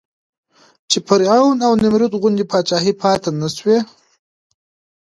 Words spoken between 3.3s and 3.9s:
نه شوې.